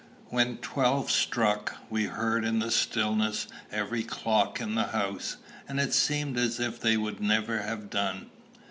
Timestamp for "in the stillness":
2.43-3.45